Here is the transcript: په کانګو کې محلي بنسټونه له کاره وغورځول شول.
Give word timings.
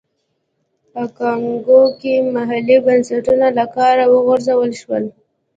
په 0.91 1.03
کانګو 1.17 1.81
کې 1.99 2.13
محلي 2.35 2.77
بنسټونه 2.85 3.47
له 3.57 3.65
کاره 3.75 4.05
وغورځول 4.13 4.71
شول. 4.81 5.03